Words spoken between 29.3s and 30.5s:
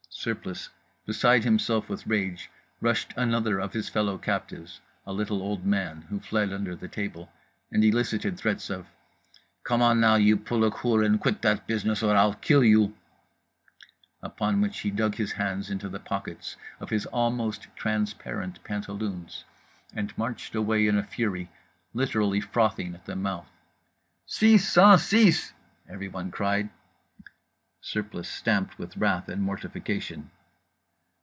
mortification.